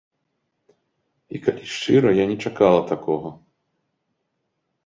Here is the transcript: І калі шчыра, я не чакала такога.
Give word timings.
І 1.35 1.41
калі 1.43 1.63
шчыра, 1.73 2.09
я 2.21 2.25
не 2.31 2.37
чакала 2.47 2.81
такога. 2.93 3.29